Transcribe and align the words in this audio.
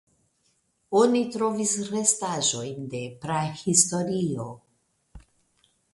Oni 1.01 1.19
trovis 1.35 1.75
restaĵojn 1.91 2.89
de 2.95 3.03
prahistorio. 3.27 4.49